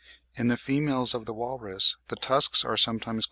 [0.33, 3.19] In the females of the walrus the tusks are sometimes quite absent.